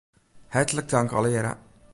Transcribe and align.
Hertlik 0.55 0.89
tank 0.89 1.13
allegearre. 1.13 1.53